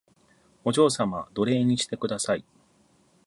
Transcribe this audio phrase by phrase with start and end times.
[0.65, 2.43] お嬢様奴隷にしてください